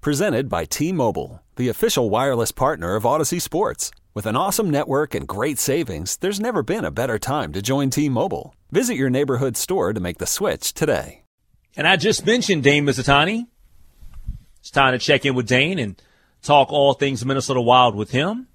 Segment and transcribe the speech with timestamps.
[0.00, 3.90] Presented by T Mobile, the official wireless partner of Audacy Sports.
[4.14, 7.90] With an awesome network and great savings, there's never been a better time to join
[7.90, 8.54] T Mobile.
[8.70, 11.22] Visit your neighborhood store to make the switch today.
[11.76, 13.48] And I just mentioned Dane Mizutani.
[14.60, 16.00] It's time to check in with Dane and
[16.42, 18.46] talk all things Minnesota Wild with him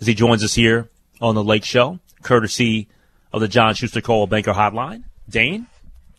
[0.00, 2.88] as he joins us here on the Lake Show, courtesy
[3.32, 5.04] of the John Schuster Coldwell Banker Hotline.
[5.28, 5.68] Dane,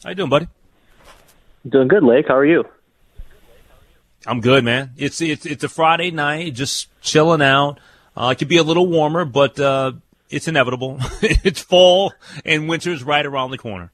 [0.02, 0.48] how you doing, buddy?
[1.68, 2.30] Doing good, Lake.
[2.30, 2.64] How are you?
[4.26, 4.92] I'm good, man.
[4.98, 7.80] It's it's it's a Friday night, just chilling out.
[8.16, 9.94] Uh, it could be a little warmer, but uh,
[10.30, 10.98] it's inevitable.
[11.22, 12.14] it's fall
[12.46, 13.92] and winter's right around the corner.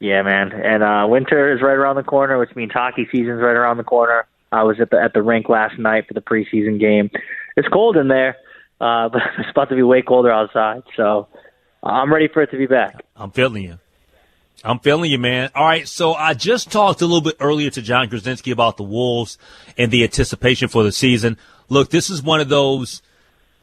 [0.00, 0.52] Yeah, man.
[0.52, 3.84] And uh, winter is right around the corner, which means hockey season's right around the
[3.84, 4.26] corner.
[4.52, 7.10] I was at the at the rink last night for the preseason game.
[7.56, 8.36] It's cold in there,
[8.80, 10.82] uh, but it's about to be way colder outside.
[10.96, 11.26] So
[11.82, 13.04] I'm ready for it to be back.
[13.16, 13.78] I'm feeling you.
[14.64, 15.50] I'm feeling you, man.
[15.54, 18.82] All right, so I just talked a little bit earlier to Jon Krawczynski about the
[18.82, 19.38] Wolves
[19.76, 21.36] and the anticipation for the season.
[21.68, 23.02] Look, this is one of those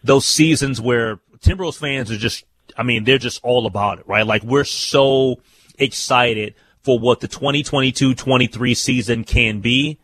[0.03, 2.45] those seasons where Timberwolves fans are just
[2.77, 4.25] I mean, they're just all about it, right?
[4.25, 5.37] Like we're so
[5.77, 9.97] excited for what the 2022-23 season can be.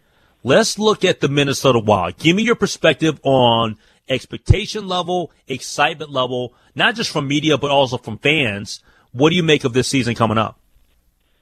[0.44, 2.17] Let's look at the Minnesota Wild.
[2.17, 3.78] Give me your perspective on
[4.09, 8.81] expectation level, excitement level, not just from media, but also from fans.
[9.12, 10.60] What do you make of this season coming up?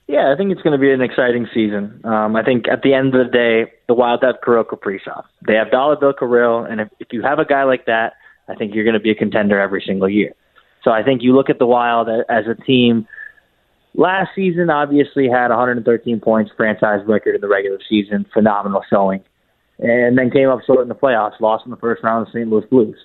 [0.10, 2.02] Yeah, I think it's going to be an exciting season.
[2.04, 5.24] Um, I think at the end of the day, the Wild have Kirill Kaprizov.
[5.46, 8.14] They have Dollar Bill Kirill, and if, if you have a guy like that,
[8.48, 10.34] I think you're going to be a contender every single year.
[10.84, 13.08] So I think you look at the Wild as a team–
[13.96, 19.22] Last season, obviously, had 113 points, franchise record in the regular season, phenomenal showing,
[19.80, 22.40] and then came up short in the playoffs, lost in the first round of the
[22.40, 22.50] St.
[22.50, 22.98] Louis Blues.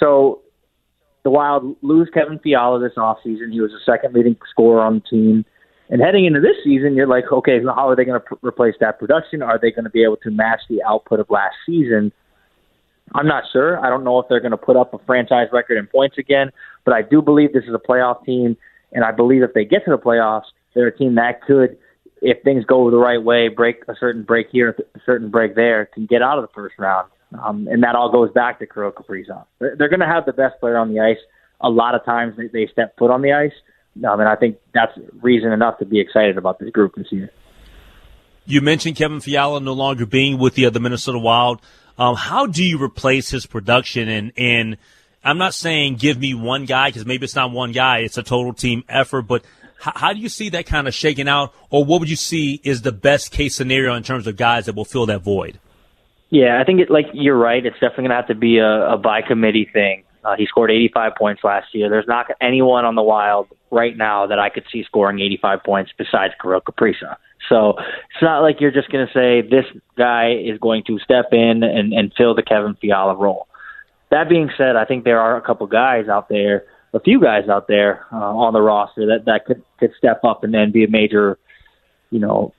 [0.00, 0.40] So
[1.22, 3.52] the Wild lose Kevin Fiala this offseason.
[3.52, 5.44] He was the second leading scorer on the team.
[5.92, 8.74] And heading into this season, you're like, okay, how are they going to pr- replace
[8.80, 9.42] that production?
[9.42, 12.10] Are they going to be able to match the output of last season?
[13.14, 13.78] I'm not sure.
[13.78, 16.50] I don't know if they're going to put up a franchise record in points again,
[16.86, 18.56] but I do believe this is a playoff team
[18.92, 21.76] and I believe if they get to the playoffs, they're a team that could,
[22.22, 25.86] if things go the right way, break a certain break here, a certain break there,
[25.92, 27.10] can get out of the first round.
[27.44, 29.44] Um, and that all goes back to Kirill Kaprizov.
[29.58, 31.18] They're, going to have the best player on the ice.
[31.60, 33.52] A lot of times they step foot on the ice.
[33.96, 37.30] Um, and I think that's reason enough to be excited about this group this year.
[38.44, 41.60] You mentioned Kevin Fiala no longer being with the, uh, the Minnesota Wild.
[41.98, 44.76] Um, how do you replace his production and, and–
[45.24, 47.98] I'm not saying give me one guy because maybe it's not one guy.
[47.98, 49.22] It's a total team effort.
[49.22, 49.44] But
[49.78, 52.60] how, how do you see that kind of shaking out, or what would you see
[52.64, 55.60] is the best case scenario in terms of guys that will fill that void?
[56.30, 57.64] Yeah, I think it, like you're right.
[57.64, 60.04] It's definitely going to have to be a, a by committee thing.
[60.24, 61.90] Uh, he scored 85 points last year.
[61.90, 65.92] There's not anyone on the Wild right now that I could see scoring 85 points
[65.96, 67.16] besides Kirill Kaprizov.
[67.48, 69.64] So it's not like you're just going to say this
[69.98, 73.48] guy is going to step in and, and fill the Kevin Fiala role.
[74.10, 77.48] That being said, I think there are a couple guys out there, a few guys
[77.48, 80.84] out there uh, on the roster that that could could step up and then be
[80.84, 81.38] a major,
[82.10, 82.52] you know,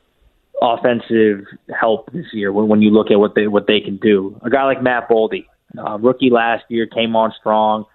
[0.62, 1.45] offensive
[1.80, 4.40] help this year when, when you look at what they what they can do.
[4.44, 5.45] A guy like Matt Boldy,
[5.78, 7.85] uh, rookie last year, came on strong.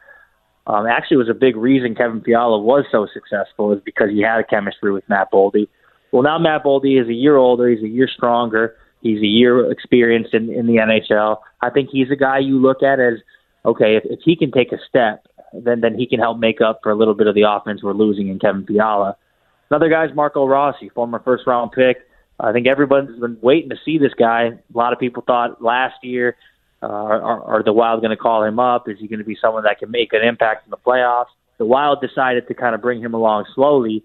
[0.69, 4.39] Um, actually, was a big reason Kevin Fiala was so successful is because he had
[4.39, 5.67] a chemistry with Matt Boldy.
[6.13, 7.69] Well, now Matt Boldy is a year older.
[7.69, 8.77] He's a year stronger.
[9.01, 11.39] He's a year experienced in, in the NHL.
[11.63, 13.15] I think he's a guy you look at as
[13.65, 16.81] okay, if, if he can take a step, then then he can help make up
[16.83, 19.17] for a little bit of the offense we're losing in Kevin Fiala.
[19.71, 21.99] Another guy's Marco Rossi, former first round pick.
[22.41, 24.45] I think everyone's been waiting to see this guy.
[24.45, 26.37] A lot of people thought last year,
[26.83, 28.89] uh, are, are the Wild going to call him up?
[28.89, 31.27] Is he going to be someone that can make an impact in the playoffs?
[31.59, 34.05] The Wild decided to kind of bring him along slowly,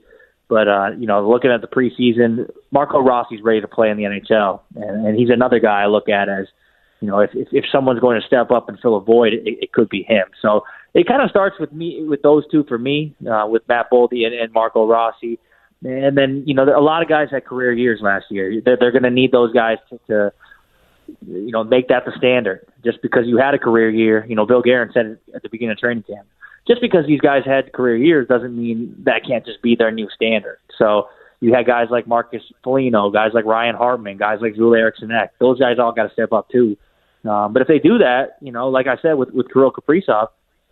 [0.50, 4.04] but uh, you know, looking at the preseason, Marco Rossi's ready to play in the
[4.04, 6.48] NHL, and, and he's another guy I look at as
[7.04, 9.42] you know, if, if, if someone's going to step up and fill a void, it,
[9.46, 10.24] it could be him.
[10.42, 10.62] So
[10.94, 14.25] it kind of starts with me, with those two for me, uh, with Matt Boldy
[14.25, 15.38] and, and Marco Rossi.
[15.84, 18.62] And then, you know, a lot of guys had career years last year.
[18.64, 20.34] They're, they're going to need those guys to, to,
[21.25, 22.65] you know, make that the standard.
[22.83, 25.50] Just because you had a career year, you know, Bill Guerin said it at the
[25.50, 26.27] beginning of training camp,
[26.67, 30.09] just because these guys had career years doesn't mean that can't just be their new
[30.15, 30.57] standard.
[30.77, 31.07] So,
[31.44, 35.33] you had guys like Marcus Foligno, guys like Ryan Hartman, guys like Joel Eriksson Ek.
[35.39, 36.77] Those guys all got to step up too.
[37.29, 40.29] Um, but if they do that, you know, like I said with with Kirill Kaprizov,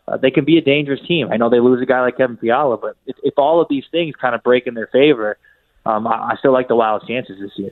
[0.07, 1.27] uh, they can be a dangerous team.
[1.29, 3.83] I know they lose a guy like Kevin Fiala, but if, if all of these
[3.91, 5.37] things kind of break in their favor,
[5.85, 7.71] um, I, I still like the Wild's chances this year.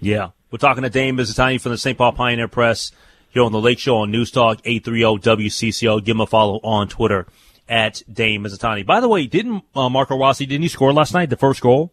[0.00, 1.96] Yeah, we're talking to Dane Mizutani from the St.
[1.96, 2.90] Paul Pioneer Press
[3.30, 6.02] here on the Lake Show on News Talk 830 WCCO.
[6.04, 7.26] Give him a follow on Twitter
[7.68, 8.86] at Dane Mizutani.
[8.86, 11.30] By the way, didn't uh, Marco Rossi didn't he score last night?
[11.30, 11.92] The first goal.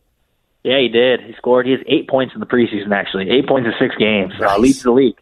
[0.63, 1.21] Yeah, he did.
[1.21, 1.65] He scored.
[1.65, 2.91] He has eight points in the preseason.
[2.91, 4.33] Actually, eight points in six games.
[4.39, 4.49] Nice.
[4.49, 5.19] Uh, leads the league.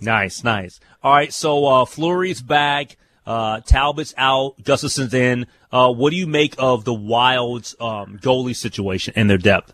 [0.00, 0.78] Nice, nice.
[1.02, 2.96] All right, so uh, Fleury's back.
[3.26, 4.62] Uh, Talbot's out.
[4.62, 5.46] Gustavsson's in.
[5.72, 9.72] Uh, what do you make of the Wild's um, goalie situation and their depth?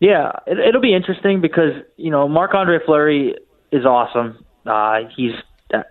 [0.00, 3.36] Yeah, it, it'll be interesting because you know Marc Andre Fleury
[3.70, 4.44] is awesome.
[4.66, 5.32] Uh, he's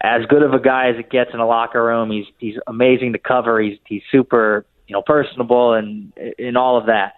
[0.01, 2.11] as good of a guy as it gets in a locker room.
[2.11, 3.61] He's he's amazing to cover.
[3.61, 7.13] He's he's super you know personable and in all of that.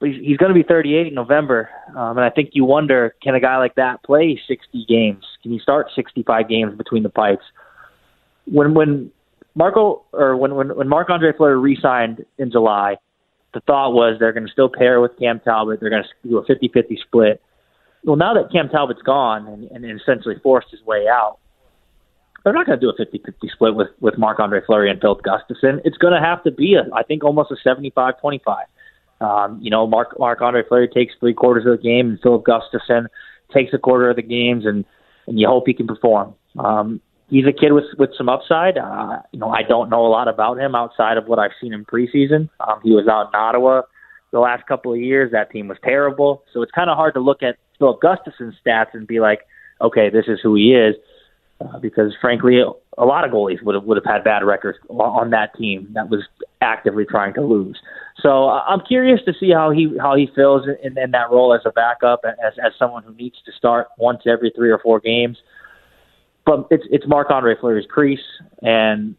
[0.00, 3.14] But he's, he's going to be 38 in November, um, and I think you wonder
[3.22, 5.24] can a guy like that play 60 games?
[5.42, 7.44] Can he start 65 games between the pipes?
[8.46, 9.12] When when
[9.54, 12.96] Marco or when when when Marc Andre Fleury re-signed in July,
[13.54, 15.80] the thought was they're going to still pair with Cam Talbot.
[15.80, 17.42] They're going to do a 50-50 split.
[18.04, 21.38] Well, now that Cam Talbot's gone and, and essentially forced his way out,
[22.42, 25.16] they're not going to do a 50-50 split with with Marc Andre Fleury and Phil
[25.16, 25.80] Gustavsson.
[25.84, 28.40] It's going to have to be a, I think, almost a 75-25.
[29.20, 32.42] Um, you know, Marc Marc Andre Fleury takes three quarters of the game, and Phil
[32.42, 33.06] Gustavsson
[33.54, 34.84] takes a quarter of the games, and
[35.28, 36.34] and you hope he can perform.
[36.58, 37.00] Um,
[37.32, 38.76] he's a kid with with some upside.
[38.78, 41.72] Uh, you know, I don't know a lot about him outside of what I've seen
[41.72, 42.50] in preseason.
[42.60, 43.82] Um, he was out in Ottawa
[44.30, 45.32] the last couple of years.
[45.32, 48.92] That team was terrible, so it's kind of hard to look at Filip Gustavsson's stats
[48.92, 49.40] and be like,
[49.80, 50.94] okay, this is who he is
[51.62, 52.60] uh, because frankly,
[52.98, 56.08] a lot of goalies would have would have had bad records on that team that
[56.08, 56.22] was
[56.60, 57.78] actively trying to lose.
[58.20, 61.54] So uh, I'm curious to see how he how he feels in, in that role
[61.54, 65.00] as a backup, as as someone who needs to start once every three or four
[65.00, 65.38] games.
[66.44, 68.20] But it's it's Marc Andre Fleury's crease,
[68.62, 69.14] and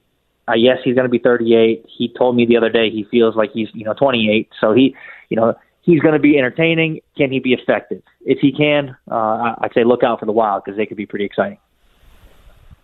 [0.47, 1.85] uh, yes, he's going to be 38.
[1.97, 4.95] He told me the other day he feels like he's you know 28, so he
[5.29, 6.99] you know he's going to be entertaining.
[7.17, 8.01] Can he be effective?
[8.25, 11.05] If he can, uh, I'd say look out for the Wild because they could be
[11.05, 11.59] pretty exciting.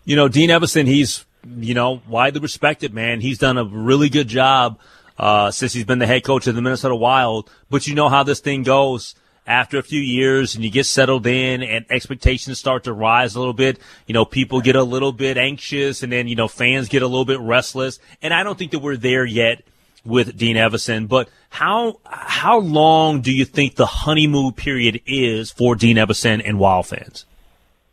[0.04, 1.26] You know, Dean Evason, he's,
[1.58, 3.20] you know, widely respected, man.
[3.20, 4.78] He's done a really good job
[5.18, 7.50] uh, since he's been the head coach of the Minnesota Wild.
[7.68, 9.14] But you know how this thing goes
[9.50, 13.38] after a few years and you get settled in and expectations start to rise a
[13.38, 16.88] little bit, you know, people get a little bit anxious and then, you know, fans
[16.88, 17.98] get a little bit restless.
[18.22, 19.62] And I don't think that we're there yet
[20.04, 25.74] with Dean Evason, but how, how long do you think the honeymoon period is for
[25.74, 27.26] Dean Evason and Wild fans?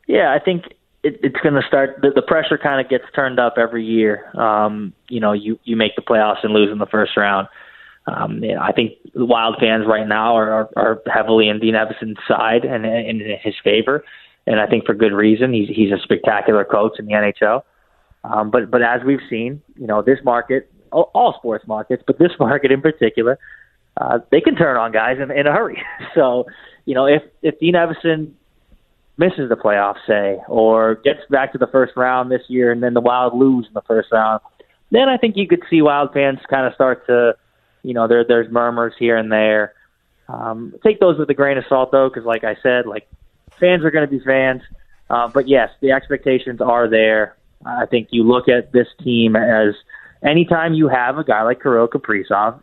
[0.05, 0.65] Yeah, I think
[1.03, 1.99] it, it's going to start.
[2.01, 4.29] The, the pressure kind of gets turned up every year.
[4.39, 7.47] Um, you know, you you make the playoffs and lose in the first round.
[8.07, 12.17] Um, I think the Wild fans right now are, are, are heavily in Dean Evason's
[12.27, 14.03] side and, and in his favor,
[14.45, 15.53] and I think for good reason.
[15.53, 17.63] He's he's a spectacular coach in the NHL.
[18.23, 22.17] Um, but but as we've seen, you know, this market, all, all sports markets, but
[22.17, 23.37] this market in particular,
[23.99, 25.81] uh, they can turn on guys in, in a hurry.
[26.15, 26.45] So,
[26.85, 28.31] you know, if if Dean Evason
[29.17, 32.93] misses the playoffs, say, or gets back to the first round this year, and then
[32.93, 34.41] the Wild lose in the first round,
[34.91, 37.35] then I think you could see Wild fans kind of start to,
[37.87, 39.73] you know, there there's murmurs here and there.
[40.27, 43.07] Um, take those with a grain of salt, though, because like I said, like
[43.61, 44.61] fans are going to be fans.
[45.09, 47.37] Uh, but yes, the expectations are there.
[47.65, 49.73] I think you look at this team as
[50.21, 52.61] anytime you have a guy like Kirill Kaprizov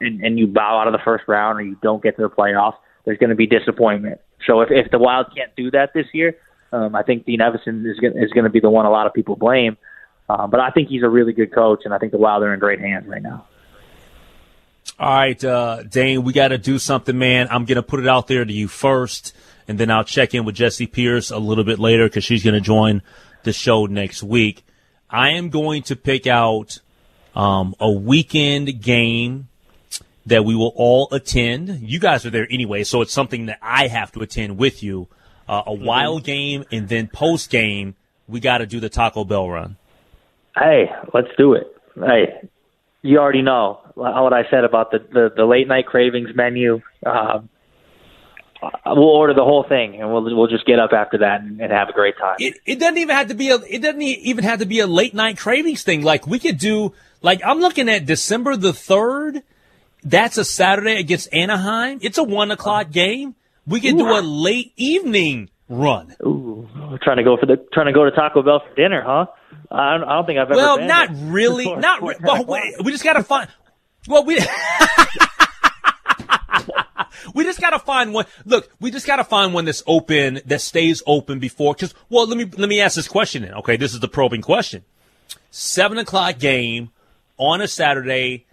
[0.00, 2.30] and, and you bow out of the first round or you don't get to the
[2.30, 4.20] playoffs, there's going to be disappointment.
[4.46, 6.36] So if, if the Wild can't do that this year,
[6.70, 9.08] um, I think Dean Evason is going is going to be the one a lot
[9.08, 9.76] of people blame.
[10.28, 12.54] Um, but I think he's a really good coach, and I think the Wild are
[12.54, 13.46] in great hands right now.
[15.00, 17.46] All right, uh, Dane, we got to do something, man.
[17.52, 19.32] I'm going to put it out there to you first,
[19.68, 22.54] and then I'll check in with Jessi Pierce a little bit later because she's going
[22.54, 23.02] to join
[23.44, 24.64] the show next week.
[25.08, 26.80] I am going to pick out
[27.36, 29.46] um, a weekend game
[30.26, 31.80] that we will all attend.
[31.80, 35.06] You guys are there anyway, so it's something that I have to attend with you.
[35.48, 35.84] Uh, a mm-hmm.
[35.84, 37.94] wild game, and then post game,
[38.26, 39.76] we got to do the Taco Bell run.
[40.56, 41.74] Hey, let's do it.
[41.94, 42.48] Hey,
[43.02, 46.80] you already know what I said about the the, the late night cravings menu.
[47.04, 47.48] Um,
[48.86, 51.72] we'll order the whole thing, and we'll we'll just get up after that and, and
[51.72, 52.36] have a great time.
[52.38, 54.86] It, it doesn't even have to be a it doesn't even have to be a
[54.86, 56.02] late night cravings thing.
[56.02, 59.42] Like we could do like I'm looking at December the third
[60.04, 61.98] that's a Saturday against Anaheim.
[62.02, 63.34] It's a one o'clock game.
[63.66, 64.04] We can Ooh.
[64.04, 66.14] do a late evening run.
[66.24, 66.68] Ooh,
[67.02, 69.26] trying to go for the trying to go to Taco Bell for dinner, huh?
[69.70, 70.56] I don't, I don't think I've ever.
[70.56, 72.02] Well, not really, not.
[72.02, 73.48] Re- well, wait, we just got to find.
[74.06, 74.38] Well, we.
[77.34, 78.26] we just gotta find one.
[78.44, 81.74] Look, we just gotta find one that's open, that stays open before.
[81.74, 83.54] Cause, well, let me, let me ask this question then.
[83.54, 83.76] Okay.
[83.76, 84.84] This is the probing question.
[85.50, 86.90] Seven o'clock game
[87.36, 88.44] on a Saturday.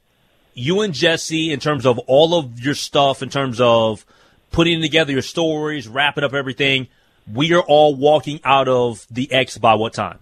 [0.54, 4.06] You and Jessi, in terms of all of your stuff, in terms of
[4.52, 6.88] putting together your stories, wrapping up everything,
[7.32, 10.20] we are all walking out of the X by what time?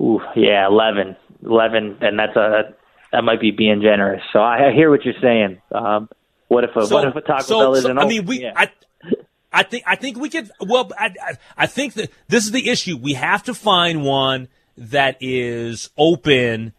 [0.00, 1.16] Ooh, yeah, 11.
[1.44, 2.74] 11, and that's a,
[3.12, 4.22] that might be being generous.
[4.32, 5.60] So I, I hear what you're saying.
[5.72, 6.08] Um,
[6.48, 8.52] what if a, So- what if a Taco so- Bell isn't I mean, we, Yeah.
[8.56, 8.70] I,
[9.52, 10.50] I think, I think we could.
[10.60, 12.96] Well, I, I, I think that this is the issue.
[12.96, 16.72] We have to find one that is open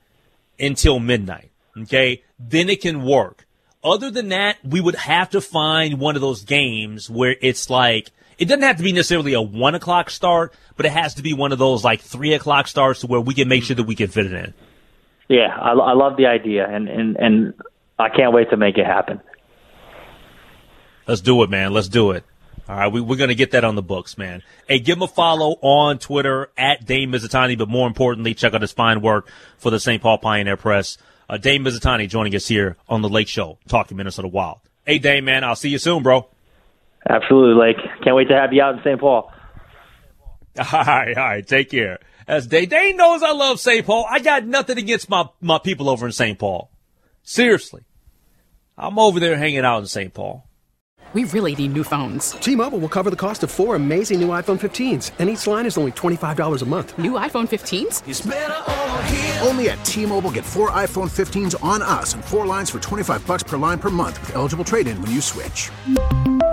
[0.60, 1.52] until midnight.
[1.78, 3.46] Okay, then it can work.
[3.84, 8.10] Other than that, we would have to find one of those games where it's like
[8.38, 11.34] it doesn't have to be necessarily a one o'clock start, but it has to be
[11.34, 13.96] one of those like three o'clock starts to where we can make sure that we
[13.96, 14.54] can fit it in.
[15.30, 17.54] Yeah, I, I love the idea, and, and, and
[17.98, 19.22] I can't wait to make it happen.
[21.08, 21.74] Let's do it, man.
[21.74, 22.24] Let's do it.
[22.68, 24.42] All right, we, we're going to get that on the books, man.
[24.68, 28.62] Hey, give him a follow on Twitter at Dane Mizutani, but more importantly, check out
[28.62, 30.02] his fine work for the St.
[30.02, 30.98] Paul Pioneer Press.
[31.30, 34.60] Uh, Dane Mizutani joining us here on the Lake Show, talking Minnesota Wild.
[34.86, 36.28] Hey, Dane, man, I'll see you soon, bro.
[37.10, 37.78] Absolutely, Lake.
[38.04, 39.00] Can't wait to have you out in St.
[39.00, 39.32] Paul.
[40.58, 41.98] All right, all right, take care.
[42.28, 43.84] As Dane, Dane knows I love St.
[43.84, 44.06] Paul.
[44.08, 46.38] I got nothing against my, my people over in St.
[46.38, 46.70] Paul.
[47.24, 47.82] Seriously.
[48.78, 50.14] I'm over there hanging out in St.
[50.14, 50.48] Paul.
[51.14, 52.32] We really need new phones.
[52.32, 55.78] T-Mobile will cover the cost of four amazing new iPhone 15s, and each line is
[55.78, 56.98] only $25 a month.
[56.98, 58.02] New iPhone 15s?
[59.48, 63.44] Only at T-Mobile get four iPhone 15s on us and four lines for 25 bucks
[63.44, 65.70] per line per month with eligible trade-in when you switch.